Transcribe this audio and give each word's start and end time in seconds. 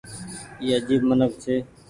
اي 0.61 0.67
آجيب 0.77 1.01
منک 1.09 1.31
ڇي۔ 1.43 1.55